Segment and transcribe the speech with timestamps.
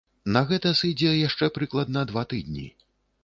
[0.35, 2.65] На гэта сыдзе яшчэ прыкладна два тыдні.